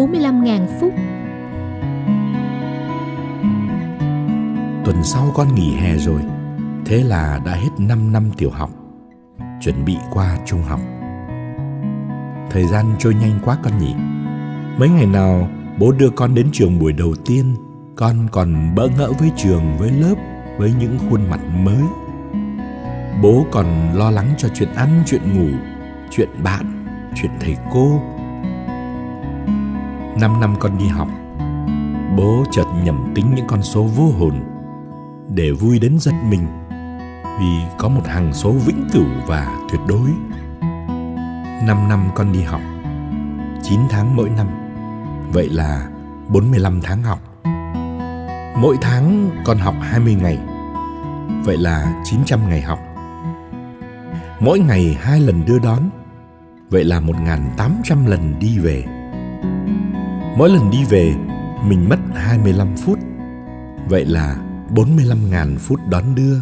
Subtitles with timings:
[0.00, 0.92] 45.000 phút.
[4.84, 6.20] Tuần sau con nghỉ hè rồi
[6.84, 8.70] Thế là đã hết 5 năm tiểu học
[9.60, 10.80] Chuẩn bị qua trung học.
[12.50, 13.94] Thời gian trôi nhanh quá con nhỉ.
[14.78, 17.54] Mấy ngày nào bố đưa con đến trường buổi đầu tiên
[17.96, 20.14] Con còn bỡ ngỡ với trường, với lớp
[20.58, 21.82] Với những khuôn mặt mới.
[23.22, 25.58] Bố còn lo lắng cho chuyện ăn, chuyện ngủ
[26.10, 28.00] Chuyện bạn, chuyện thầy cô.
[30.16, 31.08] Năm năm con đi học,
[32.16, 34.34] Bố chợt nhầm tính những con số vô hồn
[35.34, 36.46] Để vui đến giật mình
[37.40, 40.10] Vì có một hàng số vĩnh cửu và tuyệt đối.
[41.66, 42.60] Năm năm con đi học
[43.62, 44.46] 9 tháng mỗi năm,
[45.32, 45.88] Vậy là
[46.28, 47.18] 45 tháng học.
[48.56, 50.38] Mỗi tháng con học 20 ngày,
[51.44, 52.78] Vậy là 900 ngày học.
[54.40, 55.90] Mỗi ngày hai lần đưa đón,
[56.70, 58.84] Vậy là 1.800 lần đi về.
[60.40, 61.14] Mỗi lần đi về
[61.64, 62.98] Mình mất 25 phút.
[63.88, 64.36] Vậy là
[64.74, 66.38] 45.000 phút đón đưa.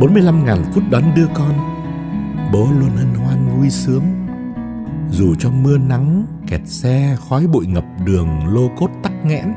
[0.00, 1.52] 45.000 phút đón đưa con
[2.52, 4.02] Bố luôn hân hoan vui sướng.
[5.10, 9.52] Dù cho mưa nắng, kẹt xe, khói bụi ngập đường, lô cốt tắc nghẽn.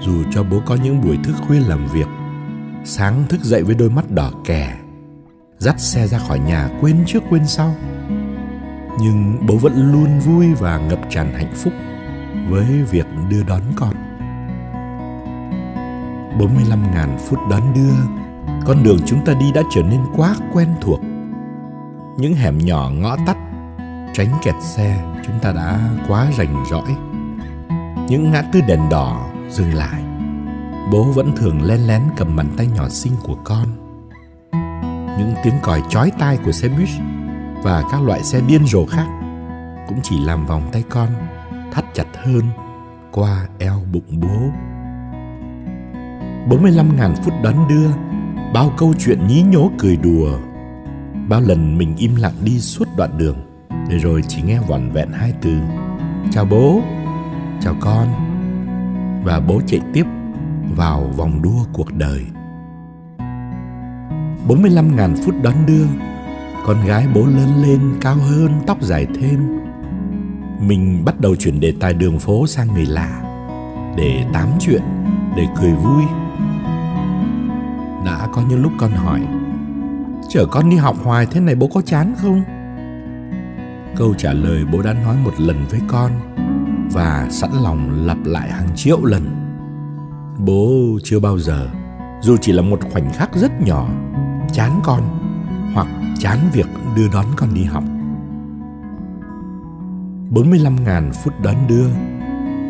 [0.00, 2.08] Dù cho bố có những buổi thức khuya làm việc
[2.84, 4.76] Sáng thức dậy với đôi mắt đỏ kè
[5.58, 7.74] Dắt xe ra khỏi nhà quên trước quên sau.
[9.00, 11.72] Nhưng bố vẫn luôn vui và ngập tràn hạnh phúc
[12.48, 13.94] Với việc đưa đón con.
[16.38, 17.94] 45.000 phút đón đưa,
[18.66, 21.00] Con đường chúng ta đi đã trở nên quá quen thuộc.
[22.16, 23.36] Những hẻm nhỏ ngõ tắt,
[24.14, 26.96] Tránh kẹt xe, chúng ta đã quá rành rõi.
[28.08, 30.02] Những ngã tư đèn đỏ dừng lại,
[30.92, 33.66] Bố vẫn thường len lén cầm bàn tay nhỏ xinh của con.
[35.18, 36.88] Những tiếng còi chói tai của xe buýt
[37.62, 39.06] và các loại xe điên rồ khác
[39.88, 41.08] Cũng chỉ làm vòng tay con,
[41.72, 42.42] Thắt chặt hơn
[43.12, 44.50] Qua eo bụng bố.
[46.56, 47.88] 45.000 phút đón đưa,
[48.54, 50.38] Bao câu chuyện nhí nhố cười đùa,
[51.28, 53.36] Bao lần mình im lặng đi suốt đoạn đường,
[53.88, 55.58] Để rồi chỉ nghe vỏn vẹn hai từ,
[56.32, 56.80] Chào bố,
[57.60, 58.08] Chào con,
[59.24, 60.06] Và bố chạy tiếp
[60.76, 62.26] vào vòng đua cuộc đời.
[64.48, 65.86] 45.000 phút đón đưa
[66.66, 69.58] con gái bố lớn lên cao hơn tóc dài thêm.
[70.60, 73.22] Mình bắt đầu chuyển đề tài đường phố sang người lạ
[73.96, 74.82] Để tám chuyện,
[75.36, 76.02] để cười vui.
[78.04, 79.20] Đã có những lúc con hỏi
[80.28, 82.42] Chở con đi học hoài thế này bố có chán không?
[83.96, 86.12] Câu trả lời bố đã nói một lần với con
[86.92, 89.22] Và sẵn lòng lặp lại hàng triệu lần.
[90.38, 91.68] Bố chưa bao giờ
[92.22, 93.88] Dù chỉ là một khoảnh khắc rất nhỏ
[94.52, 95.25] Chán con
[96.18, 96.66] chán việc
[96.96, 97.84] đưa đón con đi học.
[100.30, 101.88] 45.000 phút đón đưa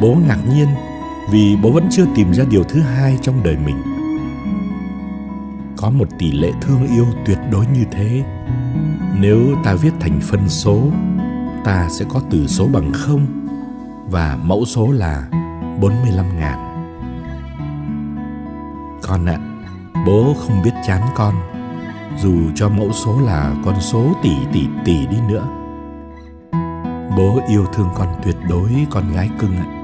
[0.00, 0.68] Bố ngạc nhiên
[1.30, 3.76] Vì bố vẫn chưa tìm ra điều thứ hai trong đời mình.
[5.76, 8.24] Có một tỷ lệ thương yêu tuyệt đối như thế
[9.20, 10.90] nếu ta viết thành phân số
[11.64, 13.26] ta sẽ có từ số bằng không
[14.10, 15.28] và mẫu số là
[15.80, 16.72] 45.000
[19.02, 19.38] Con ạ,
[19.94, 21.34] à, bố không biết chán con,
[22.18, 25.46] dù cho mẫu số là con số tỷ tỷ tỷ đi nữa.
[27.16, 29.81] Bố yêu thương con tuyệt đối con gái cưng ạ.